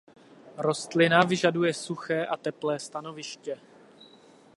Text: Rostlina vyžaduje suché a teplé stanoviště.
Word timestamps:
Rostlina 0.57 1.23
vyžaduje 1.23 1.73
suché 1.73 2.25
a 2.25 2.37
teplé 2.37 2.79
stanoviště. 2.79 3.57